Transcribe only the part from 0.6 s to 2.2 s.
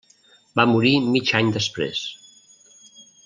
morir mig any després.